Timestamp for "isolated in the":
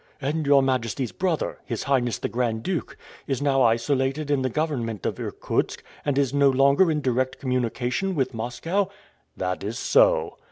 3.61-4.49